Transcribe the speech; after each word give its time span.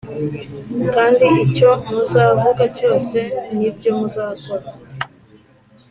Kandi 0.93 1.25
icyo 1.45 1.71
muzavuga 1.89 2.63
cyose 2.77 3.17
n’ibyo 3.57 3.91
muzakora 3.99 4.67